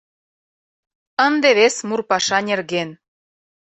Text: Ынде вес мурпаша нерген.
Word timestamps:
Ынде 1.27 1.49
вес 1.57 1.75
мурпаша 1.87 2.39
нерген. 2.49 2.89